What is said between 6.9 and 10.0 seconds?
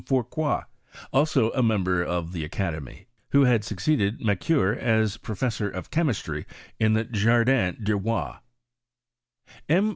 the Jardin du Roi. M.